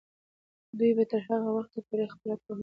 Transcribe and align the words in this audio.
دوی 0.77 0.91
به 0.97 1.03
تر 1.11 1.21
هغه 1.29 1.49
وخته 1.57 1.79
پورې 1.87 2.05
خپله 2.13 2.35
پوهه 2.41 2.41
زیاتوي. 2.47 2.59